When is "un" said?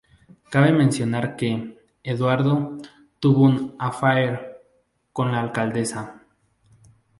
3.43-3.75